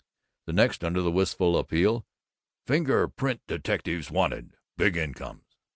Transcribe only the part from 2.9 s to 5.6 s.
Print Detectives Wanted Big Incomes!"